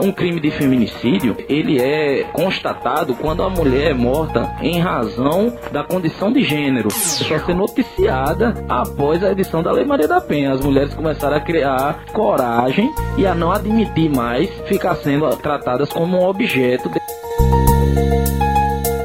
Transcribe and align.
Um 0.00 0.12
crime 0.12 0.40
de 0.40 0.50
feminicídio, 0.50 1.36
ele 1.48 1.80
é 1.80 2.24
constatado 2.32 3.14
quando 3.14 3.42
a 3.42 3.50
mulher 3.50 3.90
é 3.90 3.94
morta 3.94 4.56
em 4.62 4.78
razão 4.80 5.52
da 5.72 5.82
condição 5.82 6.32
de 6.32 6.42
gênero. 6.44 6.90
Só 6.90 7.38
ser 7.38 7.54
noticiada 7.54 8.54
após 8.68 9.22
a 9.24 9.32
edição 9.32 9.62
da 9.62 9.72
Lei 9.72 9.84
Maria 9.84 10.06
da 10.06 10.20
Penha. 10.20 10.52
As 10.52 10.60
mulheres 10.60 10.94
começaram 10.94 11.36
a 11.36 11.40
criar 11.40 12.04
coragem 12.12 12.92
e 13.16 13.26
a 13.26 13.34
não 13.34 13.50
admitir 13.50 14.10
mais 14.10 14.48
ficar 14.66 14.94
sendo 14.96 15.28
tratadas 15.36 15.88
como 15.92 16.18
um 16.18 16.24
objeto. 16.24 16.88
De... 16.88 17.00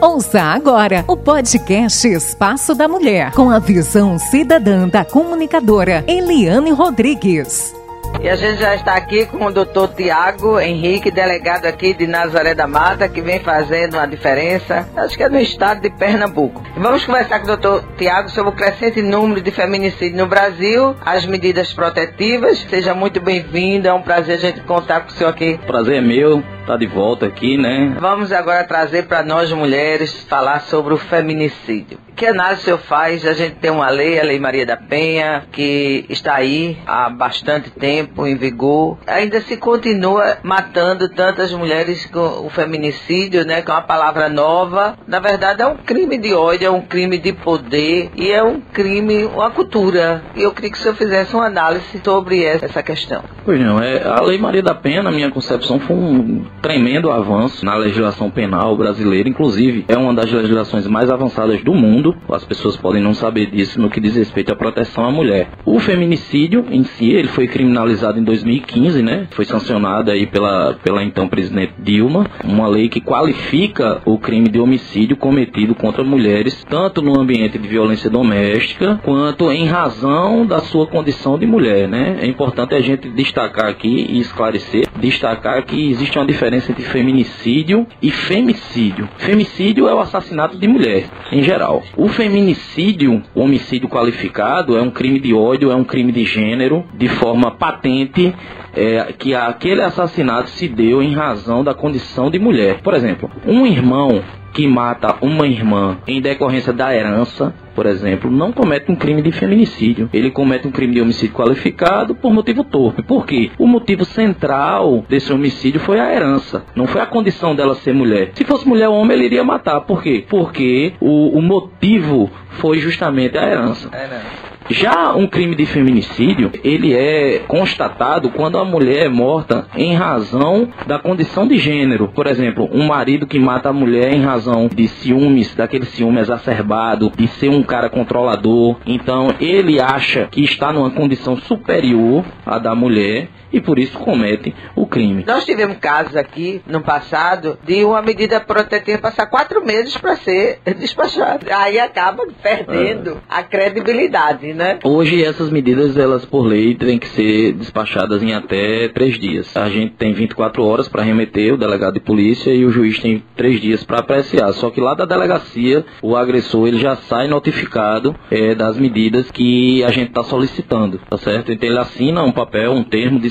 Ouça 0.01 0.41
agora 0.41 1.03
o 1.07 1.17
podcast 1.17 2.07
Espaço 2.07 2.75
da 2.75 2.87
Mulher, 2.87 3.31
com 3.31 3.49
a 3.49 3.59
visão 3.59 4.19
cidadã 4.19 4.87
da 4.87 5.03
comunicadora 5.03 6.03
Eliane 6.07 6.71
Rodrigues. 6.71 7.82
E 8.23 8.29
a 8.29 8.37
gente 8.37 8.61
já 8.61 8.73
está 8.73 8.93
aqui 8.93 9.25
com 9.25 9.47
o 9.47 9.51
doutor 9.51 9.89
Tiago 9.89 10.57
Henrique, 10.57 11.11
delegado 11.11 11.65
aqui 11.65 11.93
de 11.93 12.07
Nazaré 12.07 12.55
da 12.55 12.65
Mata, 12.65 13.09
que 13.09 13.21
vem 13.21 13.41
fazendo 13.41 13.95
uma 13.95 14.07
diferença, 14.07 14.87
acho 14.95 15.17
que 15.17 15.23
é 15.23 15.27
no 15.27 15.41
estado 15.41 15.81
de 15.81 15.89
Pernambuco. 15.89 16.63
Vamos 16.77 17.03
conversar 17.03 17.39
com 17.39 17.43
o 17.43 17.47
doutor 17.47 17.83
Tiago 17.97 18.29
sobre 18.29 18.53
o 18.53 18.55
crescente 18.55 19.01
número 19.01 19.41
de 19.41 19.51
feminicídio 19.51 20.17
no 20.17 20.25
Brasil, 20.25 20.95
as 21.05 21.25
medidas 21.25 21.73
protetivas. 21.73 22.65
Seja 22.69 22.95
muito 22.95 23.19
bem-vindo, 23.19 23.89
é 23.89 23.93
um 23.93 24.01
prazer 24.01 24.37
a 24.37 24.39
gente 24.39 24.61
contar 24.61 25.01
com 25.01 25.09
o 25.09 25.11
senhor 25.11 25.29
aqui. 25.29 25.59
Prazer 25.67 25.97
é 25.97 26.01
meu 26.01 26.41
tá 26.65 26.77
de 26.77 26.87
volta 26.87 27.25
aqui, 27.25 27.57
né? 27.57 27.95
Vamos 27.99 28.31
agora 28.31 28.63
trazer 28.63 29.03
para 29.03 29.23
nós 29.23 29.51
mulheres 29.51 30.23
falar 30.23 30.61
sobre 30.61 30.93
o 30.93 30.97
feminicídio. 30.97 31.99
Que 32.15 32.27
análise 32.27 32.61
o 32.61 32.63
senhor 32.65 32.77
faz? 32.79 33.25
A 33.25 33.33
gente 33.33 33.55
tem 33.55 33.71
uma 33.71 33.89
lei, 33.89 34.19
a 34.19 34.23
Lei 34.23 34.39
Maria 34.39 34.65
da 34.65 34.77
Penha, 34.77 35.45
que 35.51 36.05
está 36.09 36.35
aí 36.35 36.77
há 36.85 37.09
bastante 37.09 37.71
tempo 37.71 38.27
em 38.27 38.35
vigor. 38.35 38.99
Ainda 39.07 39.41
se 39.41 39.57
continua 39.57 40.37
matando 40.43 41.09
tantas 41.09 41.51
mulheres 41.51 42.05
com 42.05 42.45
o 42.45 42.49
feminicídio, 42.49 43.45
né? 43.45 43.61
Com 43.61 43.71
uma 43.71 43.81
palavra 43.81 44.29
nova. 44.29 44.95
Na 45.07 45.19
verdade, 45.19 45.63
é 45.63 45.67
um 45.67 45.77
crime 45.77 46.17
de 46.17 46.33
ódio, 46.33 46.67
é 46.67 46.71
um 46.71 46.81
crime 46.81 47.17
de 47.17 47.33
poder 47.33 48.11
e 48.15 48.31
é 48.31 48.43
um 48.43 48.61
crime, 48.61 49.25
uma 49.25 49.49
cultura. 49.49 50.23
E 50.35 50.43
eu 50.43 50.51
queria 50.51 50.71
que 50.71 50.77
o 50.77 50.81
senhor 50.81 50.95
fizesse 50.95 51.35
uma 51.35 51.47
análise 51.47 51.99
sobre 52.03 52.43
essa 52.43 52.83
questão. 52.83 53.23
Pois 53.43 53.59
não, 53.59 53.81
é, 53.81 54.03
a 54.03 54.21
Lei 54.21 54.37
Maria 54.37 54.61
da 54.61 54.75
Penha, 54.75 55.01
na 55.01 55.11
minha 55.11 55.31
concepção, 55.31 55.79
foi 55.79 55.95
um 55.95 56.45
tremendo 56.61 57.11
avanço 57.11 57.65
na 57.65 57.75
legislação 57.75 58.29
penal 58.29 58.75
brasileira, 58.77 59.27
inclusive 59.27 59.85
é 59.87 59.97
uma 59.97 60.13
das 60.13 60.31
legislações 60.31 60.87
mais 60.87 61.09
avançadas 61.09 61.61
do 61.63 61.73
mundo. 61.73 62.15
As 62.29 62.45
pessoas 62.45 62.77
podem 62.77 63.01
não 63.01 63.13
saber 63.13 63.47
disso 63.51 63.81
no 63.81 63.89
que 63.89 63.99
diz 63.99 64.15
respeito 64.15 64.51
à 64.51 64.55
proteção 64.55 65.05
à 65.05 65.11
mulher. 65.11 65.49
O 65.65 65.79
feminicídio 65.79 66.65
em 66.69 66.83
si, 66.83 67.11
ele 67.11 67.27
foi 67.27 67.47
criminalizado 67.47 68.19
em 68.19 68.23
2015, 68.23 69.01
né? 69.01 69.27
Foi 69.31 69.45
sancionado 69.45 70.11
aí 70.11 70.25
pela, 70.25 70.75
pela 70.83 71.03
então 71.03 71.27
presidente 71.27 71.73
Dilma, 71.79 72.27
uma 72.43 72.67
lei 72.67 72.89
que 72.89 73.01
qualifica 73.01 74.01
o 74.05 74.17
crime 74.17 74.49
de 74.49 74.59
homicídio 74.59 75.17
cometido 75.17 75.75
contra 75.75 76.03
mulheres, 76.03 76.63
tanto 76.69 77.01
no 77.01 77.19
ambiente 77.19 77.57
de 77.57 77.67
violência 77.67 78.09
doméstica, 78.09 78.99
quanto 79.03 79.51
em 79.51 79.65
razão 79.65 80.45
da 80.45 80.59
sua 80.59 80.87
condição 80.87 81.37
de 81.37 81.45
mulher, 81.45 81.87
né? 81.87 82.19
É 82.21 82.27
importante 82.27 82.73
a 82.73 82.81
gente 82.81 83.09
destacar 83.09 83.69
aqui 83.69 84.07
e 84.09 84.19
esclarecer, 84.19 84.87
destacar 85.03 85.65
que 85.65 85.91
existe 85.91 86.17
uma 86.17 86.25
diferença 86.25 86.71
entre 86.71 86.83
feminicídio 86.85 87.85
e 88.01 88.09
femicídio. 88.09 89.09
Femicídio 89.17 89.87
é 89.87 89.93
o 89.93 89.99
assassinato 89.99 90.57
de 90.57 90.65
mulher, 90.65 91.09
em 91.29 91.43
geral. 91.43 91.83
O 91.97 92.07
feminicídio, 92.07 93.21
o 93.35 93.41
homicídio 93.41 93.89
qualificado, 93.89 94.77
é 94.77 94.81
um 94.81 94.89
crime 94.89 95.19
de 95.19 95.33
ódio, 95.33 95.69
é 95.69 95.75
um 95.75 95.83
crime 95.83 96.13
de 96.13 96.23
gênero, 96.23 96.85
de 96.93 97.09
forma 97.09 97.51
patente, 97.51 98.33
é, 98.73 99.13
que 99.17 99.35
aquele 99.35 99.81
assassinato 99.81 100.49
se 100.51 100.69
deu 100.69 101.03
em 101.03 101.13
razão 101.13 101.65
da 101.65 101.73
condição 101.73 102.31
de 102.31 102.39
mulher. 102.39 102.79
Por 102.81 102.93
exemplo, 102.93 103.29
um 103.45 103.65
irmão 103.65 104.23
que 104.53 104.67
mata 104.67 105.17
uma 105.21 105.47
irmã 105.47 105.97
em 106.07 106.21
decorrência 106.21 106.71
da 106.71 106.95
herança, 106.95 107.53
por 107.75 107.85
exemplo, 107.85 108.29
não 108.29 108.51
comete 108.51 108.91
um 108.91 108.95
crime 108.95 109.21
de 109.21 109.31
feminicídio. 109.31 110.09
Ele 110.13 110.29
comete 110.29 110.67
um 110.67 110.71
crime 110.71 110.93
de 110.93 111.01
homicídio 111.01 111.35
qualificado 111.35 112.13
por 112.13 112.31
motivo 112.31 112.63
torpe. 112.63 113.01
Por 113.01 113.25
quê? 113.25 113.49
O 113.57 113.65
motivo 113.65 114.05
central 114.05 115.03
desse 115.09 115.33
homicídio 115.33 115.79
foi 115.79 115.99
a 115.99 116.13
herança, 116.13 116.63
não 116.75 116.85
foi 116.85 117.01
a 117.01 117.05
condição 117.05 117.55
dela 117.55 117.75
ser 117.75 117.93
mulher. 117.93 118.31
Se 118.35 118.43
fosse 118.43 118.67
mulher 118.67 118.89
ou 118.89 118.95
homem, 118.95 119.17
ele 119.17 119.25
iria 119.25 119.43
matar. 119.43 119.81
Por 119.81 120.03
quê? 120.03 120.23
Porque 120.29 120.93
o, 121.01 121.37
o 121.37 121.41
motivo 121.41 122.29
foi 122.49 122.77
justamente 122.77 123.37
a 123.37 123.49
herança. 123.49 123.89
É? 123.91 124.52
Já 124.69 125.13
um 125.15 125.27
crime 125.27 125.55
de 125.55 125.65
feminicídio, 125.65 126.51
ele 126.63 126.93
é 126.93 127.39
constatado 127.47 128.29
quando 128.29 128.57
a 128.57 128.65
mulher 128.65 129.05
é 129.05 129.09
morta 129.09 129.67
em 129.75 129.93
razão 129.93 130.69
da 130.87 130.97
condição 130.99 131.47
de 131.47 131.57
gênero. 131.57 132.09
Por 132.09 132.27
exemplo, 132.27 132.69
um 132.71 132.87
marido 132.87 133.27
que 133.27 133.39
mata 133.39 133.69
a 133.69 133.73
mulher 133.73 134.13
em 134.13 134.21
razão 134.21 134.69
de 134.73 134.87
ciúmes, 134.87 135.53
daquele 135.55 135.85
ciúme 135.85 136.19
exacerbado, 136.19 137.11
de 137.15 137.27
ser 137.27 137.49
um 137.49 137.63
cara 137.63 137.89
controlador. 137.89 138.77
Então, 138.85 139.27
ele 139.39 139.81
acha 139.81 140.27
que 140.31 140.43
está 140.43 140.71
numa 140.71 140.91
condição 140.91 141.35
superior 141.37 142.23
à 142.45 142.57
da 142.57 142.73
mulher 142.73 143.29
e 143.53 143.61
por 143.61 143.77
isso 143.77 143.97
comete 143.99 144.53
o 144.75 144.87
crime. 144.87 145.23
Nós 145.25 145.45
tivemos 145.45 145.77
casos 145.77 146.15
aqui 146.15 146.61
no 146.67 146.81
passado 146.81 147.57
de 147.63 147.85
uma 147.85 148.01
medida 148.01 148.41
protetiva 148.41 148.97
passar 148.97 149.27
quatro 149.27 149.63
meses 149.63 149.95
para 149.95 150.15
ser 150.17 150.59
despachada. 150.77 151.55
Aí 151.55 151.79
acaba 151.79 152.25
perdendo 152.41 153.11
é. 153.11 153.15
a 153.29 153.43
credibilidade, 153.43 154.53
né? 154.53 154.79
Hoje 154.83 155.23
essas 155.23 155.49
medidas, 155.49 155.95
elas 155.97 156.25
por 156.25 156.45
lei, 156.45 156.73
têm 156.73 156.97
que 156.97 157.07
ser 157.09 157.53
despachadas 157.53 158.23
em 158.23 158.33
até 158.33 158.87
três 158.89 159.19
dias. 159.19 159.55
A 159.55 159.69
gente 159.69 159.93
tem 159.93 160.13
24 160.13 160.63
horas 160.63 160.87
para 160.87 161.03
remeter 161.03 161.53
o 161.53 161.57
delegado 161.57 161.93
de 161.93 161.99
polícia 161.99 162.51
e 162.51 162.65
o 162.65 162.71
juiz 162.71 162.99
tem 162.99 163.23
três 163.35 163.61
dias 163.61 163.83
para 163.83 163.99
apreciar. 163.99 164.51
Só 164.53 164.69
que 164.69 164.81
lá 164.81 164.95
da 164.95 165.05
delegacia, 165.05 165.85
o 166.01 166.15
agressor 166.15 166.67
ele 166.67 166.79
já 166.79 166.95
sai 166.95 167.27
notificado 167.27 168.15
é, 168.31 168.55
das 168.55 168.77
medidas 168.77 169.29
que 169.29 169.83
a 169.83 169.91
gente 169.91 170.09
está 170.09 170.23
solicitando, 170.23 170.99
tá 171.09 171.17
certo? 171.17 171.51
Então 171.51 171.69
ele 171.69 171.77
assina 171.77 172.23
um 172.23 172.31
papel, 172.31 172.71
um 172.71 172.83
termo 172.83 173.19
de 173.19 173.29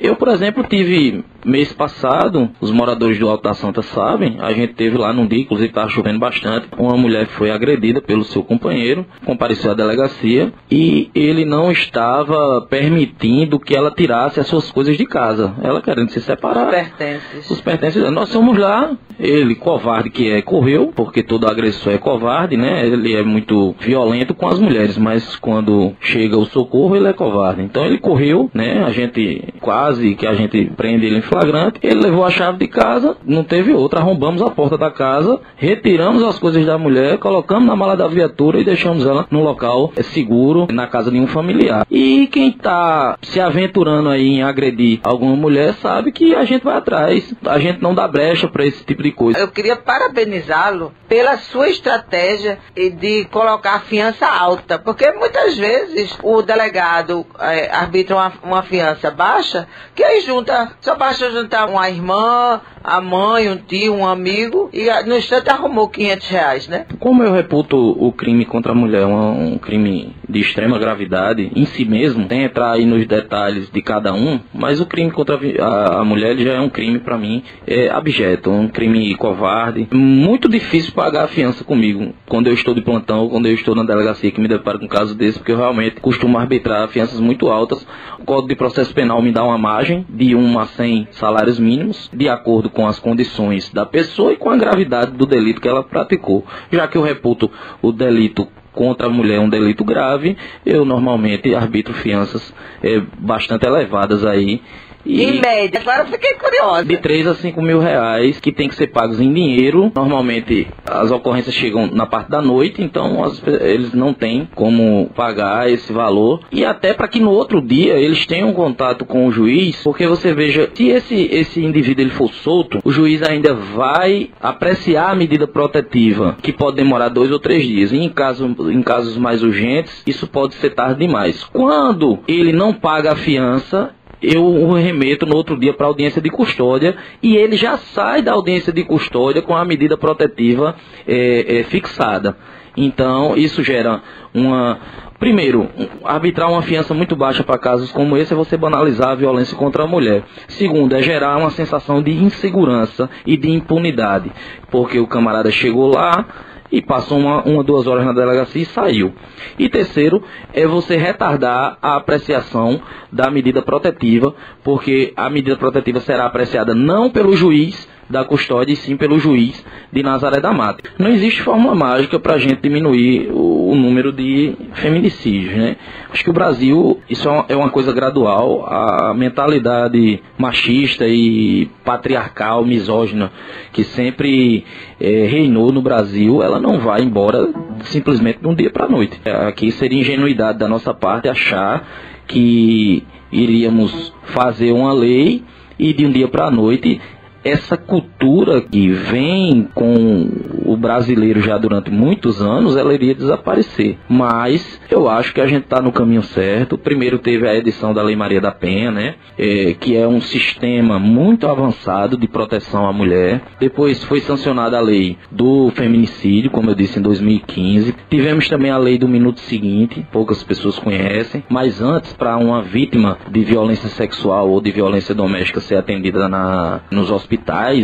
Eu, 0.00 0.16
por 0.16 0.28
exemplo, 0.28 0.64
tive 0.64 1.24
mês 1.44 1.72
passado, 1.72 2.50
os 2.60 2.70
moradores 2.70 3.18
do 3.18 3.28
Alto 3.28 3.44
da 3.44 3.54
Santa 3.54 3.82
sabem, 3.82 4.36
a 4.40 4.52
gente 4.52 4.74
teve 4.74 4.96
lá 4.96 5.12
num 5.12 5.26
dia, 5.26 5.40
inclusive 5.40 5.68
estava 5.68 5.88
chovendo 5.88 6.18
bastante, 6.18 6.68
uma 6.78 6.96
mulher 6.96 7.26
foi 7.26 7.50
agredida 7.50 8.00
pelo 8.00 8.24
seu 8.24 8.42
companheiro, 8.42 9.04
compareceu 9.24 9.70
à 9.70 9.74
delegacia 9.74 10.52
e 10.70 11.10
ele 11.14 11.44
não 11.44 11.70
estava 11.70 12.66
permitindo 12.68 13.58
que 13.58 13.74
ela 13.74 13.90
tirasse 13.90 14.40
as 14.40 14.46
suas 14.46 14.70
coisas 14.70 14.96
de 14.96 15.06
casa. 15.06 15.54
Ela 15.62 15.80
querendo 15.80 16.10
se 16.10 16.20
separar. 16.20 16.66
Os 16.66 16.70
pertences. 16.70 17.50
Os 17.50 17.60
pertences. 17.60 18.10
Nós 18.10 18.28
somos 18.28 18.56
lá, 18.58 18.96
ele, 19.18 19.54
covarde 19.54 20.10
que 20.10 20.30
é, 20.30 20.42
correu, 20.42 20.92
porque 20.94 21.22
todo 21.22 21.46
agressor 21.46 21.92
é 21.92 21.98
covarde, 21.98 22.56
né? 22.56 22.86
Ele 22.86 23.14
é 23.14 23.22
muito 23.22 23.74
violento 23.80 24.34
com 24.34 24.48
as 24.48 24.58
mulheres, 24.58 24.98
mas 24.98 25.36
quando 25.36 25.92
chega 26.00 26.36
o 26.36 26.46
socorro, 26.46 26.96
ele 26.96 27.08
é 27.08 27.12
covarde. 27.12 27.62
Então 27.62 27.84
ele 27.84 27.98
correu, 27.98 28.50
né? 28.52 28.82
A 28.84 28.90
gente 28.90 29.54
quase 29.60 30.14
que 30.14 30.26
a 30.26 30.34
gente 30.34 30.70
prende 30.76 31.06
ele 31.06 31.18
em 31.18 31.22
flagrante. 31.32 31.80
Ele 31.82 32.00
levou 32.00 32.24
a 32.24 32.30
chave 32.30 32.58
de 32.58 32.68
casa, 32.68 33.16
não 33.24 33.42
teve 33.42 33.72
outra. 33.72 34.00
Arrombamos 34.00 34.42
a 34.42 34.50
porta 34.50 34.76
da 34.76 34.90
casa, 34.90 35.40
retiramos 35.56 36.22
as 36.22 36.38
coisas 36.38 36.64
da 36.66 36.76
mulher, 36.76 37.18
colocamos 37.18 37.66
na 37.66 37.74
mala 37.74 37.96
da 37.96 38.06
viatura 38.06 38.60
e 38.60 38.64
deixamos 38.64 39.06
ela 39.06 39.26
no 39.30 39.42
local 39.42 39.92
seguro, 40.02 40.66
na 40.70 40.86
casa 40.86 41.10
de 41.10 41.18
um 41.18 41.26
familiar. 41.26 41.86
E 41.90 42.26
quem 42.26 42.48
está 42.48 43.16
se 43.22 43.40
aventurando 43.40 44.08
aí 44.08 44.26
em 44.26 44.42
agredir 44.42 45.00
alguma 45.02 45.34
mulher 45.34 45.74
sabe 45.74 46.12
que 46.12 46.34
a 46.34 46.44
gente 46.44 46.64
vai 46.64 46.76
atrás. 46.76 47.34
A 47.46 47.58
gente 47.58 47.80
não 47.80 47.94
dá 47.94 48.06
brecha 48.06 48.48
para 48.48 48.66
esse 48.66 48.84
tipo 48.84 49.02
de 49.02 49.12
coisa. 49.12 49.38
Eu 49.38 49.48
queria 49.48 49.76
parabenizá-lo 49.76 50.92
pela 51.08 51.38
sua 51.38 51.68
estratégia 51.68 52.58
de 52.74 53.24
colocar 53.26 53.74
a 53.74 53.80
fiança 53.80 54.26
alta, 54.26 54.78
porque 54.78 55.10
muitas 55.12 55.56
vezes 55.56 56.16
o 56.22 56.42
delegado 56.42 57.24
é, 57.38 57.70
arbitra 57.70 58.16
uma, 58.16 58.32
uma 58.42 58.62
fiança 58.62 59.10
baixa, 59.10 59.66
que 59.94 60.02
aí 60.02 60.20
junta, 60.22 60.72
só 60.80 60.94
basta 61.22 61.30
juntar 61.30 61.68
uma 61.68 61.88
irmã, 61.88 62.60
a 62.82 63.00
mãe, 63.00 63.48
um 63.48 63.56
tio, 63.56 63.94
um 63.94 64.06
amigo, 64.06 64.68
e 64.72 64.88
no 65.06 65.16
instante 65.16 65.48
arrumou 65.48 65.88
500 65.88 66.28
reais, 66.28 66.68
né? 66.68 66.86
Como 66.98 67.22
eu 67.22 67.32
reputo 67.32 67.76
o 67.76 68.12
crime 68.12 68.44
contra 68.44 68.72
a 68.72 68.74
mulher 68.74 69.06
um, 69.06 69.54
um 69.54 69.58
crime 69.58 70.16
de 70.28 70.40
extrema 70.40 70.78
gravidade 70.78 71.52
em 71.54 71.64
si 71.66 71.84
mesmo, 71.84 72.26
sem 72.28 72.42
entrar 72.42 72.72
aí 72.72 72.84
nos 72.84 73.06
detalhes 73.06 73.70
de 73.70 73.82
cada 73.82 74.12
um, 74.12 74.40
mas 74.52 74.80
o 74.80 74.86
crime 74.86 75.10
contra 75.10 75.38
a, 75.60 76.00
a 76.00 76.04
mulher 76.04 76.36
já 76.38 76.54
é 76.54 76.60
um 76.60 76.70
crime 76.70 76.98
para 76.98 77.18
mim 77.18 77.44
é 77.66 77.88
abjeto, 77.88 78.50
um 78.50 78.68
crime 78.68 79.14
covarde, 79.16 79.86
muito 79.92 80.48
difícil 80.48 80.92
pagar 80.92 81.24
a 81.24 81.28
fiança 81.28 81.62
comigo 81.62 82.14
quando 82.28 82.48
eu 82.48 82.54
estou 82.54 82.74
de 82.74 82.80
plantão, 82.80 83.28
quando 83.28 83.46
eu 83.46 83.54
estou 83.54 83.74
na 83.74 83.84
delegacia 83.84 84.30
que 84.30 84.40
me 84.40 84.48
deparo 84.48 84.78
com 84.78 84.86
um 84.86 84.88
caso 84.88 85.14
desse, 85.14 85.38
porque 85.38 85.52
eu 85.52 85.56
realmente 85.56 86.00
costumo 86.00 86.38
arbitrar 86.38 86.88
fianças 86.88 87.20
muito 87.20 87.48
altas. 87.48 87.86
O 88.18 88.24
Código 88.24 88.48
de 88.48 88.56
Processo 88.56 88.94
Penal 88.94 89.20
me 89.20 89.32
dá 89.32 89.44
uma 89.44 89.58
margem 89.58 90.06
de 90.08 90.34
1 90.34 90.58
a 90.58 90.66
100 90.66 91.08
salários 91.12 91.58
mínimos, 91.58 92.10
de 92.12 92.28
acordo 92.28 92.70
com 92.70 92.86
as 92.86 92.98
condições 92.98 93.70
da 93.72 93.86
pessoa 93.86 94.32
e 94.32 94.36
com 94.36 94.50
a 94.50 94.56
gravidade 94.56 95.12
do 95.12 95.26
delito 95.26 95.60
que 95.60 95.68
ela 95.68 95.82
praticou. 95.82 96.44
Já 96.70 96.86
que 96.88 96.96
eu 96.96 97.02
reputo 97.02 97.50
o 97.80 97.92
delito 97.92 98.48
contra 98.72 99.06
a 99.06 99.10
mulher 99.10 99.38
um 99.40 99.48
delito 99.48 99.84
grave, 99.84 100.36
eu 100.64 100.84
normalmente 100.84 101.54
arbitro 101.54 101.92
fianças 101.94 102.54
é, 102.82 103.00
bastante 103.18 103.66
elevadas 103.66 104.24
aí 104.24 104.62
E 105.04 105.22
em 105.22 105.40
média, 105.40 105.80
agora 105.80 106.02
eu 106.02 106.06
fiquei 106.06 106.34
curiosa. 106.34 106.84
De 106.84 106.96
3 106.96 107.26
a 107.26 107.34
5 107.34 107.60
mil 107.60 107.80
reais 107.80 108.38
que 108.40 108.52
tem 108.52 108.68
que 108.68 108.74
ser 108.74 108.88
pagos 108.88 109.20
em 109.20 109.32
dinheiro. 109.32 109.90
Normalmente 109.94 110.68
as 110.84 111.10
ocorrências 111.10 111.54
chegam 111.54 111.86
na 111.88 112.06
parte 112.06 112.30
da 112.30 112.40
noite, 112.40 112.82
então 112.82 113.22
as, 113.22 113.42
eles 113.46 113.92
não 113.92 114.14
têm 114.14 114.48
como 114.54 115.10
pagar 115.14 115.70
esse 115.70 115.92
valor. 115.92 116.40
E 116.50 116.64
até 116.64 116.94
para 116.94 117.08
que 117.08 117.20
no 117.20 117.30
outro 117.30 117.60
dia 117.60 117.94
eles 117.94 118.26
tenham 118.26 118.52
contato 118.52 119.04
com 119.04 119.26
o 119.26 119.32
juiz, 119.32 119.82
porque 119.82 120.06
você 120.06 120.32
veja, 120.32 120.70
se 120.74 120.88
esse, 120.88 121.28
esse 121.32 121.64
indivíduo 121.64 122.04
ele 122.04 122.10
for 122.10 122.32
solto, 122.32 122.78
o 122.84 122.92
juiz 122.92 123.22
ainda 123.22 123.54
vai 123.54 124.30
apreciar 124.40 125.10
a 125.10 125.14
medida 125.14 125.46
protetiva, 125.46 126.36
que 126.42 126.52
pode 126.52 126.76
demorar 126.76 127.08
dois 127.08 127.30
ou 127.30 127.38
três 127.38 127.64
dias. 127.64 127.92
E 127.92 127.96
em, 127.96 128.08
caso, 128.08 128.46
em 128.70 128.82
casos 128.82 129.16
mais 129.16 129.42
urgentes, 129.42 130.02
isso 130.06 130.26
pode 130.26 130.54
ser 130.54 130.70
tarde 130.70 131.00
demais. 131.00 131.44
Quando 131.44 132.20
ele 132.28 132.52
não 132.52 132.72
paga 132.72 133.12
a 133.12 133.16
fiança, 133.16 133.90
eu 134.22 134.44
o 134.44 134.72
remeto 134.74 135.26
no 135.26 135.36
outro 135.36 135.58
dia 135.58 135.74
para 135.74 135.86
audiência 135.86 136.22
de 136.22 136.30
custódia 136.30 136.96
e 137.22 137.36
ele 137.36 137.56
já 137.56 137.76
sai 137.76 138.22
da 138.22 138.32
audiência 138.32 138.72
de 138.72 138.84
custódia 138.84 139.42
com 139.42 139.56
a 139.56 139.64
medida 139.64 139.96
protetiva 139.96 140.76
é, 141.06 141.60
é, 141.60 141.62
fixada. 141.64 142.36
Então, 142.76 143.36
isso 143.36 143.62
gera 143.62 144.02
uma. 144.34 144.78
Primeiro, 145.18 145.68
arbitrar 146.04 146.50
uma 146.50 146.62
fiança 146.62 146.92
muito 146.94 147.14
baixa 147.14 147.44
para 147.44 147.58
casos 147.58 147.92
como 147.92 148.16
esse 148.16 148.32
é 148.32 148.36
você 148.36 148.56
banalizar 148.56 149.10
a 149.10 149.14
violência 149.14 149.56
contra 149.56 149.84
a 149.84 149.86
mulher. 149.86 150.24
Segundo, 150.48 150.96
é 150.96 151.02
gerar 151.02 151.36
uma 151.36 151.50
sensação 151.50 152.02
de 152.02 152.10
insegurança 152.10 153.08
e 153.24 153.36
de 153.36 153.48
impunidade, 153.48 154.32
porque 154.70 154.98
o 154.98 155.06
camarada 155.06 155.50
chegou 155.50 155.92
lá, 155.94 156.26
e 156.72 156.80
passou 156.80 157.18
uma, 157.18 157.42
uma, 157.42 157.62
duas 157.62 157.86
horas 157.86 158.04
na 158.06 158.12
delegacia 158.12 158.62
e 158.62 158.66
saiu. 158.66 159.12
E 159.58 159.68
terceiro, 159.68 160.22
é 160.54 160.66
você 160.66 160.96
retardar 160.96 161.76
a 161.82 161.96
apreciação 161.96 162.80
da 163.12 163.30
medida 163.30 163.60
protetiva, 163.60 164.34
porque 164.64 165.12
a 165.14 165.28
medida 165.28 165.56
protetiva 165.56 166.00
será 166.00 166.24
apreciada 166.24 166.74
não 166.74 167.10
pelo 167.10 167.36
juiz, 167.36 167.86
da 168.08 168.24
custódia 168.24 168.72
e 168.72 168.76
sim 168.76 168.96
pelo 168.96 169.18
juiz 169.18 169.64
de 169.92 170.02
Nazaré 170.02 170.40
da 170.40 170.52
Mata. 170.52 170.82
Não 170.98 171.08
existe 171.08 171.42
fórmula 171.42 171.74
mágica 171.74 172.18
para 172.18 172.34
a 172.34 172.38
gente 172.38 172.60
diminuir 172.60 173.30
o, 173.32 173.74
número 173.74 174.12
de 174.12 174.54
feminicídios. 174.74 175.54
Né? 175.54 175.76
Acho 176.10 176.22
que 176.22 176.30
o 176.30 176.32
Brasil, 176.32 177.00
isso 177.08 177.26
é 177.28 177.32
uma, 177.32 177.44
é 177.48 177.56
uma 177.56 177.70
coisa 177.70 177.92
gradual, 177.92 178.66
a 178.66 179.14
mentalidade 179.14 180.22
machista 180.36 181.06
e 181.06 181.70
patriarcal, 181.84 182.64
misógina, 182.64 183.32
que 183.72 183.82
sempre 183.82 184.64
é, 185.00 185.26
reinou 185.26 185.72
no 185.72 185.80
Brasil, 185.80 186.42
ela 186.42 186.60
não 186.60 186.78
vai 186.78 187.02
embora 187.02 187.48
simplesmente 187.84 188.40
de 188.40 188.46
um 188.46 188.54
dia 188.54 188.70
para 188.70 188.84
a 188.84 188.88
noite. 188.88 189.20
Aqui 189.46 189.70
seria 189.72 190.00
ingenuidade 190.00 190.58
da 190.58 190.68
nossa 190.68 190.92
parte 190.92 191.28
achar 191.28 191.86
que 192.26 193.02
iríamos 193.30 194.12
fazer 194.24 194.72
uma 194.72 194.92
lei 194.92 195.42
e 195.78 195.92
de 195.92 196.06
um 196.06 196.12
dia 196.12 196.28
para 196.28 196.46
a 196.46 196.50
noite 196.50 197.00
essa 197.44 197.76
cultura 197.76 198.60
que 198.60 198.88
vem 198.90 199.68
com 199.74 200.28
o 200.64 200.76
brasileiro 200.76 201.40
já 201.40 201.58
durante 201.58 201.90
muitos 201.90 202.40
anos, 202.40 202.76
ela 202.76 202.94
iria 202.94 203.14
desaparecer. 203.14 203.98
Mas 204.08 204.80
eu 204.90 205.08
acho 205.08 205.34
que 205.34 205.40
a 205.40 205.46
gente 205.46 205.64
está 205.64 205.80
no 205.80 205.92
caminho 205.92 206.22
certo. 206.22 206.78
Primeiro 206.78 207.18
teve 207.18 207.48
a 207.48 207.54
edição 207.54 207.92
da 207.92 208.02
Lei 208.02 208.16
Maria 208.16 208.40
da 208.40 208.52
Penha, 208.52 208.90
né? 208.90 209.14
É, 209.38 209.74
que 209.78 209.96
é 209.96 210.06
um 210.06 210.20
sistema 210.20 210.98
muito 210.98 211.46
avançado 211.46 212.16
de 212.16 212.28
proteção 212.28 212.86
à 212.86 212.92
mulher. 212.92 213.42
Depois 213.58 214.02
foi 214.04 214.20
sancionada 214.20 214.78
a 214.78 214.80
lei 214.80 215.18
do 215.30 215.70
feminicídio, 215.74 216.50
como 216.50 216.70
eu 216.70 216.74
disse, 216.74 216.98
em 216.98 217.02
2015. 217.02 217.94
Tivemos 218.08 218.48
também 218.48 218.70
a 218.70 218.78
lei 218.78 218.98
do 218.98 219.08
minuto 219.08 219.40
seguinte, 219.40 220.06
poucas 220.12 220.42
pessoas 220.42 220.78
conhecem. 220.78 221.44
Mas 221.48 221.80
antes, 221.80 222.12
para 222.12 222.36
uma 222.36 222.62
vítima 222.62 223.18
de 223.30 223.42
violência 223.42 223.88
sexual 223.88 224.50
ou 224.50 224.60
de 224.60 224.70
violência 224.70 225.14
doméstica 225.14 225.60
ser 225.60 225.76
atendida 225.76 226.28
na, 226.28 226.80
nos 226.90 227.10
hospitais, 227.10 227.31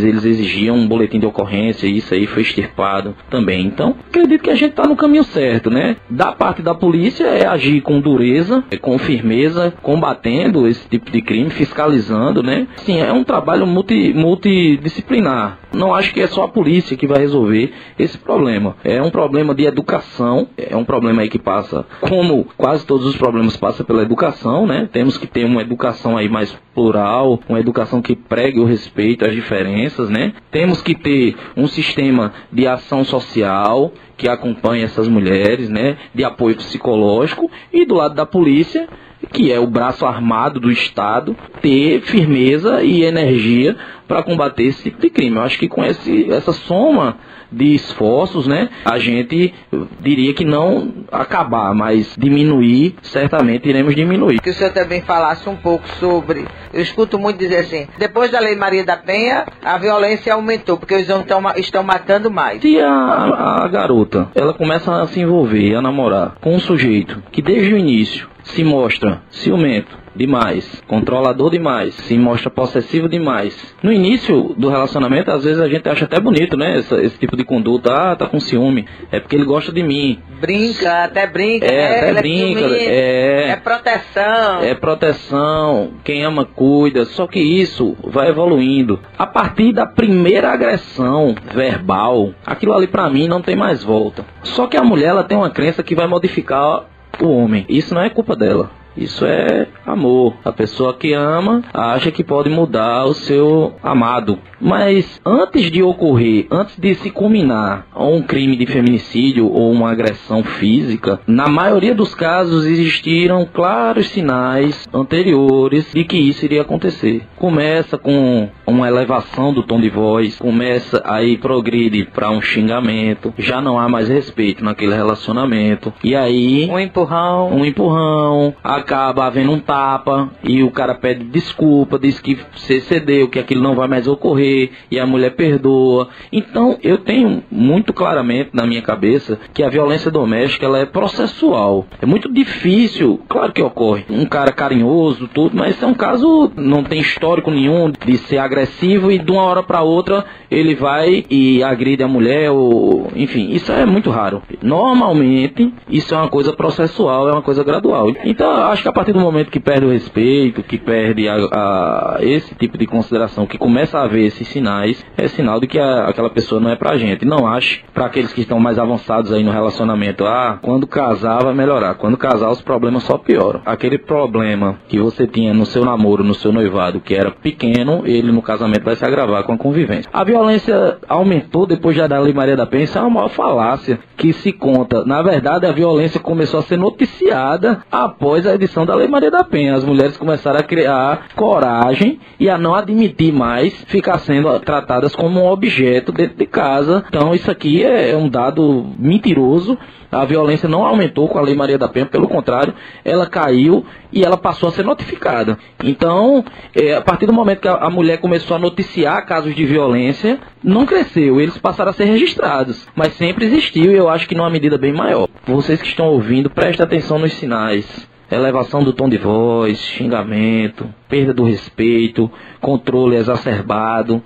eles 0.04 0.24
exigiam 0.24 0.76
um 0.76 0.88
boletim 0.88 1.18
de 1.18 1.26
ocorrência 1.26 1.86
e 1.86 1.98
isso 1.98 2.14
aí 2.14 2.26
foi 2.26 2.42
extirpado 2.42 3.14
também. 3.30 3.66
Então, 3.66 3.96
acredito 4.08 4.42
que 4.42 4.50
a 4.50 4.54
gente 4.54 4.70
está 4.70 4.84
no 4.84 4.96
caminho 4.96 5.24
certo, 5.24 5.70
né? 5.70 5.96
Da 6.08 6.32
parte 6.32 6.62
da 6.62 6.74
polícia 6.74 7.24
é 7.24 7.46
agir 7.46 7.80
com 7.80 8.00
dureza, 8.00 8.64
é 8.70 8.76
com 8.76 8.98
firmeza, 8.98 9.72
combatendo 9.82 10.66
esse 10.66 10.88
tipo 10.88 11.10
de 11.10 11.22
crime, 11.22 11.50
fiscalizando, 11.50 12.42
né? 12.42 12.66
Sim, 12.76 13.00
é 13.00 13.12
um 13.12 13.24
trabalho 13.24 13.66
multi, 13.66 14.12
multidisciplinar. 14.14 15.58
Não 15.72 15.94
acho 15.94 16.14
que 16.14 16.20
é 16.20 16.26
só 16.26 16.44
a 16.44 16.48
polícia 16.48 16.96
que 16.96 17.06
vai 17.06 17.18
resolver 17.18 17.72
esse 17.98 18.16
problema. 18.16 18.76
É 18.82 19.02
um 19.02 19.10
problema 19.10 19.54
de 19.54 19.66
educação, 19.66 20.48
é 20.56 20.74
um 20.74 20.84
problema 20.84 21.22
aí 21.22 21.28
que 21.28 21.38
passa, 21.38 21.84
como 22.00 22.46
quase 22.56 22.86
todos 22.86 23.06
os 23.06 23.16
problemas 23.16 23.56
passam 23.56 23.84
pela 23.84 24.02
educação, 24.02 24.66
né? 24.66 24.88
Temos 24.90 25.18
que 25.18 25.26
ter 25.26 25.44
uma 25.44 25.60
educação 25.60 26.16
aí 26.16 26.28
mais 26.28 26.56
plural, 26.74 27.40
uma 27.48 27.60
educação 27.60 28.00
que 28.00 28.16
pregue 28.16 28.60
o 28.60 28.64
respeito 28.64 29.24
às 29.24 29.32
diferenças, 29.40 30.10
né? 30.10 30.32
Temos 30.50 30.82
que 30.82 30.94
ter 30.94 31.36
um 31.56 31.66
sistema 31.66 32.32
de 32.52 32.66
ação 32.66 33.04
social 33.04 33.92
que 34.16 34.28
acompanhe 34.28 34.82
essas 34.82 35.06
mulheres, 35.08 35.68
né? 35.68 35.96
De 36.14 36.24
apoio 36.24 36.56
psicológico 36.56 37.50
e 37.72 37.84
do 37.84 37.94
lado 37.94 38.14
da 38.14 38.26
polícia 38.26 38.88
que 39.32 39.52
é 39.52 39.58
o 39.58 39.66
braço 39.66 40.06
armado 40.06 40.60
do 40.60 40.70
Estado, 40.70 41.36
ter 41.60 42.00
firmeza 42.02 42.82
e 42.82 43.04
energia 43.04 43.76
para 44.06 44.22
combater 44.22 44.64
esse 44.64 44.84
tipo 44.84 45.00
de 45.00 45.10
crime. 45.10 45.36
Eu 45.36 45.42
acho 45.42 45.58
que 45.58 45.68
com 45.68 45.84
esse, 45.84 46.30
essa 46.32 46.52
soma 46.52 47.16
de 47.50 47.74
esforços, 47.74 48.46
né, 48.46 48.68
a 48.84 48.98
gente 48.98 49.54
diria 50.00 50.34
que 50.34 50.44
não 50.44 50.92
acabar, 51.10 51.74
mas 51.74 52.14
diminuir, 52.16 52.94
certamente 53.02 53.68
iremos 53.68 53.94
diminuir. 53.94 54.40
Que 54.40 54.50
o 54.50 54.54
senhor 54.54 54.72
também 54.72 55.00
falasse 55.00 55.48
um 55.48 55.56
pouco 55.56 55.88
sobre, 55.98 56.46
eu 56.72 56.82
escuto 56.82 57.18
muito 57.18 57.38
dizer 57.38 57.60
assim, 57.60 57.88
depois 57.98 58.30
da 58.30 58.38
Lei 58.38 58.54
Maria 58.54 58.84
da 58.84 58.96
Penha, 58.96 59.46
a 59.64 59.78
violência 59.78 60.34
aumentou, 60.34 60.76
porque 60.76 60.94
eles 60.94 61.08
estão, 61.08 61.42
estão 61.56 61.82
matando 61.82 62.30
mais. 62.30 62.60
Se 62.60 62.78
a, 62.80 63.64
a 63.64 63.68
garota, 63.68 64.28
ela 64.34 64.52
começa 64.52 65.02
a 65.02 65.06
se 65.06 65.20
envolver, 65.20 65.74
a 65.74 65.82
namorar 65.82 66.36
com 66.40 66.54
um 66.54 66.60
sujeito 66.60 67.22
que 67.32 67.40
desde 67.40 67.72
o 67.72 67.78
início 67.78 68.28
se 68.48 68.64
mostra 68.64 69.22
ciumento 69.30 70.08
demais, 70.18 70.82
controlador 70.88 71.50
demais, 71.50 71.94
se 71.94 72.18
mostra 72.18 72.50
possessivo 72.50 73.08
demais. 73.08 73.56
No 73.82 73.92
início 73.92 74.52
do 74.56 74.68
relacionamento, 74.68 75.30
às 75.30 75.44
vezes 75.44 75.60
a 75.60 75.68
gente 75.68 75.88
acha 75.88 76.06
até 76.06 76.18
bonito, 76.18 76.56
né? 76.56 76.78
Esse, 76.78 76.94
esse 76.96 77.18
tipo 77.18 77.36
de 77.36 77.44
conduta, 77.44 77.92
ah, 77.94 78.16
tá 78.16 78.26
com 78.26 78.40
ciúme, 78.40 78.84
é 79.12 79.20
porque 79.20 79.36
ele 79.36 79.44
gosta 79.44 79.70
de 79.72 79.82
mim. 79.82 80.18
Brinca, 80.40 81.04
até 81.04 81.26
brinca, 81.26 81.66
é, 81.66 81.70
né? 81.70 82.10
até 82.10 82.14
brinca, 82.14 82.60
é, 82.60 83.46
é, 83.46 83.48
é 83.50 83.56
proteção. 83.56 84.62
É 84.62 84.74
proteção, 84.74 85.92
quem 86.02 86.24
ama 86.24 86.44
cuida, 86.44 87.04
só 87.04 87.28
que 87.28 87.38
isso 87.38 87.96
vai 88.04 88.28
evoluindo. 88.28 88.98
A 89.16 89.26
partir 89.26 89.72
da 89.72 89.86
primeira 89.86 90.50
agressão 90.50 91.34
verbal, 91.54 92.32
aquilo 92.44 92.74
ali 92.74 92.88
para 92.88 93.08
mim 93.08 93.28
não 93.28 93.40
tem 93.40 93.54
mais 93.54 93.84
volta. 93.84 94.24
Só 94.42 94.66
que 94.66 94.76
a 94.76 94.82
mulher 94.82 95.10
ela 95.10 95.22
tem 95.22 95.38
uma 95.38 95.50
crença 95.50 95.82
que 95.82 95.94
vai 95.94 96.08
modificar 96.08 96.84
o 97.26 97.36
homem. 97.36 97.64
Isso 97.68 97.94
não 97.94 98.02
é 98.02 98.10
culpa 98.10 98.36
dela. 98.36 98.70
Isso 98.98 99.24
é 99.24 99.66
amor. 99.86 100.34
A 100.44 100.52
pessoa 100.52 100.94
que 100.94 101.12
ama 101.12 101.62
acha 101.72 102.10
que 102.10 102.24
pode 102.24 102.50
mudar 102.50 103.04
o 103.04 103.14
seu 103.14 103.74
amado. 103.82 104.38
Mas 104.60 105.20
antes 105.24 105.70
de 105.70 105.82
ocorrer, 105.82 106.46
antes 106.50 106.76
de 106.76 106.94
se 106.96 107.10
culminar 107.10 107.86
um 107.96 108.22
crime 108.22 108.56
de 108.56 108.66
feminicídio 108.66 109.50
ou 109.50 109.70
uma 109.70 109.90
agressão 109.90 110.42
física, 110.42 111.20
na 111.26 111.48
maioria 111.48 111.94
dos 111.94 112.14
casos 112.14 112.66
existiram 112.66 113.46
claros 113.46 114.08
sinais 114.08 114.88
anteriores 114.92 115.90
de 115.92 116.04
que 116.04 116.16
isso 116.16 116.44
iria 116.44 116.62
acontecer. 116.62 117.22
Começa 117.36 117.96
com 117.96 118.48
uma 118.66 118.88
elevação 118.88 119.52
do 119.52 119.62
tom 119.62 119.80
de 119.80 119.88
voz, 119.88 120.38
começa 120.38 121.02
aí 121.04 121.36
progride 121.38 122.04
para 122.04 122.30
um 122.30 122.40
xingamento, 122.40 123.32
já 123.38 123.60
não 123.60 123.78
há 123.78 123.88
mais 123.88 124.08
respeito 124.08 124.64
naquele 124.64 124.94
relacionamento. 124.94 125.92
E 126.02 126.16
aí 126.16 126.68
um 126.68 126.78
empurrão, 126.78 127.52
um 127.52 127.64
empurrão, 127.64 128.54
acaba 128.88 129.26
havendo 129.26 129.52
um 129.52 129.60
tapa 129.60 130.30
e 130.42 130.62
o 130.62 130.70
cara 130.70 130.94
pede 130.94 131.22
desculpa, 131.24 131.98
diz 131.98 132.18
que 132.18 132.38
você 132.56 132.80
cedeu, 132.80 133.28
que 133.28 133.38
aquilo 133.38 133.62
não 133.62 133.74
vai 133.74 133.86
mais 133.86 134.08
ocorrer 134.08 134.70
e 134.90 134.98
a 134.98 135.04
mulher 135.04 135.36
perdoa. 135.36 136.08
Então 136.32 136.78
eu 136.82 136.96
tenho 136.96 137.42
muito 137.50 137.92
claramente 137.92 138.48
na 138.54 138.64
minha 138.64 138.80
cabeça 138.80 139.38
que 139.52 139.62
a 139.62 139.68
violência 139.68 140.10
doméstica 140.10 140.64
ela 140.64 140.78
é 140.78 140.86
processual. 140.86 141.84
É 142.00 142.06
muito 142.06 142.32
difícil, 142.32 143.20
claro 143.28 143.52
que 143.52 143.62
ocorre, 143.62 144.06
um 144.08 144.24
cara 144.24 144.52
carinhoso, 144.52 145.28
tudo, 145.28 145.54
mas 145.54 145.82
é 145.82 145.86
um 145.86 145.92
caso 145.92 146.50
não 146.56 146.82
tem 146.82 147.00
histórico 147.00 147.50
nenhum 147.50 147.90
de 147.90 148.16
ser 148.16 148.38
agressivo 148.38 149.12
e 149.12 149.18
de 149.18 149.30
uma 149.30 149.42
hora 149.42 149.62
para 149.62 149.82
outra 149.82 150.24
ele 150.50 150.74
vai 150.74 151.26
e 151.28 151.62
agride 151.62 152.02
a 152.02 152.08
mulher 152.08 152.50
ou 152.50 153.12
enfim, 153.14 153.50
isso 153.50 153.70
é 153.70 153.84
muito 153.84 154.08
raro. 154.08 154.42
Normalmente 154.62 155.74
isso 155.90 156.14
é 156.14 156.16
uma 156.16 156.28
coisa 156.28 156.54
processual, 156.54 157.28
é 157.28 157.32
uma 157.32 157.42
coisa 157.42 157.62
gradual. 157.62 158.08
Então 158.24 158.50
eu 158.50 158.64
acho 158.64 158.77
que 158.82 158.88
a 158.88 158.92
partir 158.92 159.12
do 159.12 159.20
momento 159.20 159.50
que 159.50 159.60
perde 159.60 159.86
o 159.86 159.90
respeito, 159.90 160.62
que 160.62 160.78
perde 160.78 161.28
a, 161.28 161.36
a, 161.36 162.18
esse 162.20 162.54
tipo 162.54 162.78
de 162.78 162.86
consideração, 162.86 163.46
que 163.46 163.58
começa 163.58 163.98
a 163.98 164.04
haver 164.04 164.26
esses 164.26 164.48
sinais, 164.48 165.04
é 165.16 165.28
sinal 165.28 165.60
de 165.60 165.66
que 165.66 165.78
a, 165.78 166.08
aquela 166.08 166.30
pessoa 166.30 166.60
não 166.60 166.70
é 166.70 166.76
pra 166.76 166.96
gente. 166.96 167.24
Não 167.24 167.46
acho, 167.46 167.80
para 167.92 168.06
aqueles 168.06 168.32
que 168.32 168.40
estão 168.40 168.58
mais 168.58 168.78
avançados 168.78 169.32
aí 169.32 169.42
no 169.42 169.50
relacionamento, 169.50 170.24
ah, 170.24 170.58
quando 170.62 170.86
casar 170.86 171.42
vai 171.44 171.54
melhorar. 171.54 171.94
Quando 171.94 172.16
casar 172.16 172.50
os 172.50 172.60
problemas 172.60 173.02
só 173.02 173.18
pioram. 173.18 173.60
Aquele 173.64 173.98
problema 173.98 174.78
que 174.88 174.98
você 174.98 175.26
tinha 175.26 175.52
no 175.54 175.66
seu 175.66 175.84
namoro, 175.84 176.24
no 176.24 176.34
seu 176.34 176.52
noivado, 176.52 177.00
que 177.00 177.14
era 177.14 177.30
pequeno, 177.30 178.02
ele 178.04 178.32
no 178.32 178.42
casamento 178.42 178.84
vai 178.84 178.96
se 178.96 179.04
agravar 179.04 179.44
com 179.44 179.52
a 179.52 179.58
convivência. 179.58 180.10
A 180.12 180.24
violência 180.24 180.98
aumentou 181.08 181.66
depois 181.66 181.96
já 181.96 182.06
da 182.06 182.18
Lei 182.18 182.32
Maria 182.32 182.56
da 182.56 182.66
Penha, 182.66 182.84
isso 182.84 182.98
é 182.98 183.00
uma 183.00 183.10
maior 183.10 183.28
falácia 183.28 183.98
que 184.16 184.32
se 184.32 184.52
conta. 184.52 185.04
Na 185.04 185.22
verdade, 185.22 185.66
a 185.66 185.72
violência 185.72 186.20
começou 186.20 186.60
a 186.60 186.62
ser 186.62 186.76
noticiada 186.76 187.82
após 187.90 188.46
a 188.46 188.54
edição 188.58 188.84
da 188.84 188.94
Lei 188.94 189.08
Maria 189.08 189.30
da 189.30 189.42
Penha. 189.42 189.74
As 189.74 189.84
mulheres 189.84 190.16
começaram 190.16 190.60
a 190.60 190.62
criar 190.62 191.28
coragem 191.34 192.20
e 192.38 192.50
a 192.50 192.58
não 192.58 192.74
admitir 192.74 193.32
mais 193.32 193.72
ficar 193.86 194.18
sendo 194.18 194.58
tratadas 194.60 195.14
como 195.14 195.40
um 195.40 195.46
objeto 195.46 196.12
dentro 196.12 196.36
de 196.36 196.46
casa. 196.46 197.04
Então, 197.08 197.34
isso 197.34 197.50
aqui 197.50 197.82
é 197.82 198.16
um 198.16 198.28
dado 198.28 198.86
mentiroso 198.98 199.78
a 200.10 200.24
violência 200.24 200.68
não 200.68 200.84
aumentou 200.86 201.28
com 201.28 201.38
a 201.38 201.42
Lei 201.42 201.54
Maria 201.54 201.76
da 201.76 201.86
Penha, 201.86 202.06
pelo 202.06 202.28
contrário, 202.28 202.74
ela 203.04 203.26
caiu 203.26 203.84
e 204.10 204.24
ela 204.24 204.38
passou 204.38 204.70
a 204.70 204.72
ser 204.72 204.84
notificada. 204.84 205.58
Então, 205.84 206.42
é, 206.74 206.94
a 206.94 207.02
partir 207.02 207.26
do 207.26 207.32
momento 207.32 207.60
que 207.60 207.68
a, 207.68 207.74
a, 207.74 207.90
mulher 207.90 208.18
começou 208.18 208.56
a 208.56 208.60
noticiar 208.60 209.26
casos 209.26 209.54
de 209.54 209.66
violência, 209.66 210.40
não 210.64 210.86
cresceu, 210.86 211.38
eles 211.40 211.58
passaram 211.58 211.90
a 211.90 211.94
ser 211.94 212.04
registrados, 212.04 212.88
mas 212.96 213.14
sempre 213.14 213.44
existiu 213.44 213.92
e 213.92 213.96
eu 213.96 214.08
acho 214.08 214.26
que 214.26 214.34
numa 214.34 214.48
medida 214.48 214.78
bem 214.78 214.94
maior. 214.94 215.28
Vocês 215.46 215.80
que 215.80 215.88
estão 215.88 216.06
ouvindo, 216.06 216.48
prestem 216.48 216.84
atenção 216.84 217.18
nos 217.18 217.34
sinais 217.34 218.08
elevação 218.30 218.82
do 218.82 218.92
tom 218.92 219.08
de 219.08 219.16
voz, 219.16 219.78
xingamento, 219.78 220.88
perda 221.08 221.32
do 221.32 221.44
respeito, 221.44 222.30
controle 222.60 223.16
exacerbado, 223.16 224.22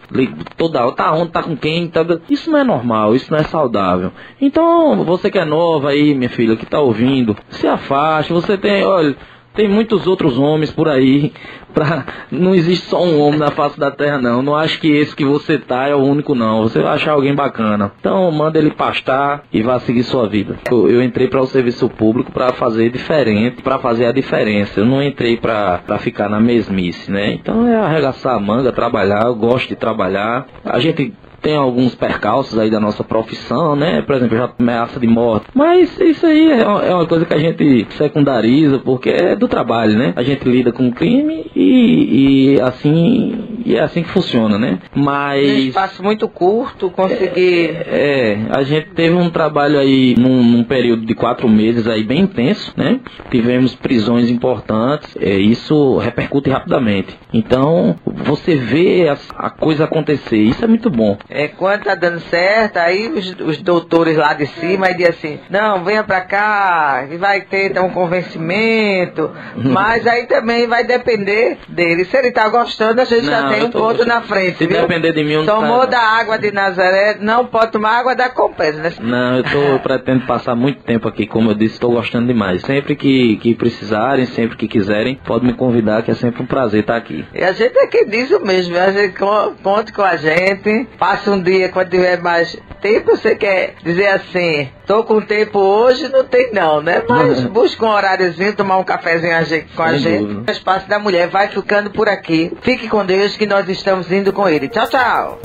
toda 0.57 0.85
hora, 0.85 0.93
tá 0.93 1.13
onde, 1.13 1.31
tá 1.31 1.43
com 1.43 1.57
quem, 1.57 1.89
tá... 1.89 2.05
isso 2.29 2.51
não 2.51 2.59
é 2.59 2.65
normal, 2.65 3.15
isso 3.15 3.31
não 3.31 3.39
é 3.39 3.45
saudável. 3.45 4.11
Então, 4.41 5.05
você 5.05 5.31
que 5.31 5.39
é 5.39 5.45
nova 5.45 5.91
aí, 5.91 6.15
minha 6.15 6.31
filha, 6.31 6.57
que 6.57 6.67
tá 6.67 6.81
ouvindo, 6.81 7.37
se 7.51 7.67
afaste, 7.67 8.33
você 8.33 8.59
tem, 8.59 8.85
olha, 8.85 9.17
tem 9.55 9.69
muitos 9.69 10.07
outros 10.07 10.39
homens 10.39 10.71
por 10.71 10.89
aí. 10.89 11.33
Pra... 11.75 12.05
Não 12.31 12.55
existe 12.55 12.87
só 12.87 13.03
um 13.03 13.21
homem 13.21 13.39
na 13.39 13.51
face 13.51 13.79
da 13.79 13.91
terra, 13.91 14.19
não. 14.19 14.43
Não 14.43 14.55
acho 14.55 14.81
que 14.81 14.91
esse 14.91 15.15
que 15.15 15.25
você 15.25 15.59
tá 15.59 15.89
é 15.89 15.95
o 15.95 16.03
único, 16.03 16.35
não. 16.35 16.63
Você 16.63 16.81
vai 16.81 16.95
achar 16.95 17.13
alguém 17.13 17.35
bacana. 17.35 17.93
Então 17.99 18.31
manda 18.31 18.59
ele 18.59 18.71
pastar 18.71 19.45
e 19.53 19.63
vá 19.63 19.79
seguir 19.81 20.03
sua 20.03 20.29
vida. 20.29 20.57
Eu, 20.71 20.89
eu 20.89 21.03
entrei 21.03 21.29
para 21.29 21.41
o 21.41 21.47
serviço 21.47 21.89
público 21.89 22.33
para 22.33 22.53
fazer 22.53 22.91
diferente, 22.91 23.63
para 23.63 23.79
fazer 23.79 24.07
a 24.07 24.13
diferença. 24.13 24.81
Eu 24.81 24.87
não 24.87 25.03
entrei 25.03 25.37
para 25.37 25.99
ficar 25.99 26.29
na 26.29 26.41
mesmice, 26.41 27.11
né? 27.11 27.33
Então 27.33 27.67
é 27.67 27.77
arregaçar 27.77 28.35
a 28.35 28.41
manga, 28.41 28.73
trabalhar. 28.73 29.25
Eu 29.27 29.35
gosto 29.35 29.69
de 29.69 29.77
trabalhar. 29.77 30.47
A 30.65 30.79
gente 30.79 31.13
tem 31.43 31.57
alguns 31.57 31.95
percalços 31.95 32.59
aí 32.59 32.71
da 32.71 32.81
nossa 32.81 33.03
profissão, 33.03 33.75
né? 33.75 34.01
Por 34.03 34.15
exemplo, 34.15 34.39
já 34.39 34.51
ameaça 34.59 35.01
de 35.01 35.07
morte. 35.07 35.47
Mas 35.53 36.01
isso 36.01 36.25
aí 36.25 36.53
é 36.53 36.67
uma 36.67 37.03
é 37.03 37.07
coisa 37.07 37.27
que 37.27 37.35
a 37.35 37.39
gente 37.39 37.87
secundariza 37.91 38.79
porque 38.79 39.11
é 39.11 39.35
do 39.35 39.49
trabalho, 39.49 39.99
né? 39.99 40.13
A 40.17 40.23
gente 40.23 40.49
lida 40.49 40.73
com 40.73 40.89
o 40.89 40.93
crime 40.93 41.51
e, 41.55 42.55
e 42.55 42.61
assim 42.61 43.52
e 43.65 43.77
é 43.77 43.81
assim 43.81 44.03
que 44.03 44.11
funciona, 44.11 44.59
né? 44.59 44.79
Mas. 44.95 45.49
Um 45.49 45.59
espaço 45.69 46.03
muito 46.03 46.29
curto, 46.29 46.91
conseguir. 46.91 47.71
É, 47.87 48.33
é, 48.33 48.39
a 48.51 48.63
gente 48.63 48.91
teve 48.91 49.15
um 49.15 49.31
trabalho 49.31 49.79
aí 49.79 50.15
num, 50.19 50.43
num, 50.43 50.65
período 50.65 51.05
de 51.05 51.15
quatro 51.15 51.49
meses 51.49 51.87
aí 51.87 52.03
bem 52.03 52.21
intenso, 52.21 52.73
né? 52.77 53.01
Tivemos 53.31 53.75
prisões 53.75 54.31
importantes, 54.31 55.17
é, 55.21 55.35
isso 55.35 55.99
repercute 55.99 56.51
rapidamente. 56.51 57.19
Então, 57.33 57.97
você 58.07 58.57
vê 58.57 59.09
a, 59.09 59.47
a, 59.47 59.51
coisa 59.51 59.85
acontecer, 59.85 60.37
isso 60.37 60.65
é 60.65 60.69
muito 60.69 60.91
bom. 60.91 61.17
É, 61.29 61.49
quando 61.49 61.85
tá 61.85 61.95
dando 61.95 62.21
certo, 62.21 62.79
aí 62.79 63.09
os, 63.09 63.35
os 63.41 63.63
doutores 63.63 64.17
lá 64.17 64.35
de 64.35 64.47
cima 64.47 64.93
dizem 64.93 65.09
assim, 65.09 65.41
não, 65.51 65.85
venha 65.85 66.05
pra 66.05 66.21
cá, 66.21 67.07
e 67.11 67.17
vai 67.17 67.41
ter 67.43 67.79
um 67.81 67.91
convencimento, 67.91 69.31
mas 69.57 70.07
aí 70.07 70.27
também 70.27 70.67
vai 70.67 70.85
depender 70.85 71.59
dele. 71.69 72.05
Se 72.05 72.17
ele 72.17 72.31
tá 72.31 72.49
gostando, 72.49 73.01
a 73.01 73.05
gente 73.05 73.25
não, 73.25 73.33
já 73.33 73.49
tem 73.55 73.65
um 73.65 73.71
ponto 73.71 74.05
na 74.05 74.23
frente. 74.23 74.59
Se 74.59 74.67
viu? 74.67 74.81
depender 74.81 75.13
de 75.13 75.25
mim, 75.25 75.33
eu 75.33 75.45
não 75.45 75.55
Tomou 75.55 75.87
da 75.87 76.01
água 76.01 76.39
de 76.39 76.51
Nazaré, 76.53 77.17
não 77.21 77.47
pode 77.47 77.73
tomar 77.73 77.99
água 77.99 78.15
da 78.15 78.29
Compesa, 78.29 78.81
né? 78.81 78.93
Não, 79.01 79.37
eu, 79.37 79.45
tô, 79.45 79.59
eu 79.59 79.79
pretendo 79.81 80.27
passar 80.27 80.55
muito 80.55 80.83
tempo 80.83 81.09
aqui, 81.09 81.27
como 81.27 81.51
eu 81.51 81.55
disse, 81.55 81.75
estou 81.75 81.93
gostando 81.93 82.27
demais. 82.27 82.63
Sempre 82.63 82.97
que, 82.97 83.37
que 83.37 83.55
precisarem, 83.55 84.27
sempre 84.27 84.57
que 84.57 84.69
quiserem, 84.69 85.19
pode 85.25 85.45
me 85.45 85.55
convidar, 85.55 86.03
que 86.03 86.11
é 86.11 86.15
sempre 86.15 86.43
um 86.43 86.47
prazer 86.47 86.81
estar 86.81 86.97
aqui. 86.97 87.25
E 87.35 87.43
a 87.43 87.53
gente 87.53 87.77
é 87.77 87.87
que 87.87 88.05
diz 88.05 88.31
o 88.31 88.41
mesmo, 88.41 88.77
a 88.79 88.91
gente 88.91 89.15
conta 89.63 89.93
com 89.93 90.03
a 90.03 90.17
gente, 90.17 90.89
passa 90.99 91.31
um 91.31 91.41
dia 91.41 91.69
quando 91.69 91.91
tiver 91.91 92.21
mais 92.21 92.57
tempo, 92.81 93.17
você 93.17 93.37
quer 93.37 93.75
dizer 93.83 94.09
assim, 94.09 94.69
tô 94.87 95.05
com 95.05 95.21
tempo 95.21 95.59
hoje, 95.59 96.09
não 96.09 96.25
tem 96.25 96.53
não, 96.53 96.83
né? 96.83 97.03
Mas 97.09 97.45
busca 97.47 97.87
um 97.87 97.89
horáriozinho, 97.89 98.55
tomar 98.55 98.79
um 98.79 98.85
cafezinho 98.85 99.33
com 99.75 99.83
a 99.83 99.95
gente. 99.95 100.25
Dúvida. 100.25 100.51
O 100.51 100.53
espaço 100.53 100.89
da 100.89 100.99
mulher 100.99 101.29
vai 101.29 101.49
ficando 101.49 101.91
por 101.91 102.09
aqui. 102.09 102.53
Fique 102.63 102.89
com 102.89 103.05
Deus 103.07 103.37
que 103.43 103.47
nós 103.47 103.69
estamos 103.69 104.11
indo 104.13 104.33
com 104.33 104.49
ele. 104.49 104.69
Tchau, 104.69 104.89
tchau. 104.89 105.39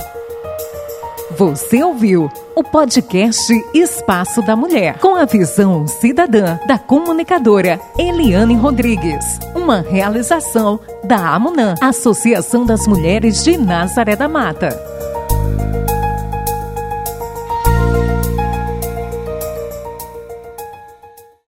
Você 1.36 1.82
ouviu 1.82 2.30
o 2.54 2.62
podcast 2.62 3.52
Espaço 3.74 4.40
da 4.40 4.54
Mulher, 4.54 4.98
com 4.98 5.16
a 5.16 5.24
visão 5.24 5.84
cidadã 5.88 6.60
da 6.66 6.78
comunicadora 6.78 7.80
Eliane 7.98 8.54
Rodrigues. 8.54 9.24
Uma 9.52 9.80
realização 9.80 10.78
da 11.02 11.34
AMUNAM, 11.34 11.74
Associação 11.80 12.64
das 12.64 12.86
Mulheres 12.86 13.42
de 13.42 13.58
Nazaré 13.58 14.14
da 14.14 14.28
Mata. 14.28 14.97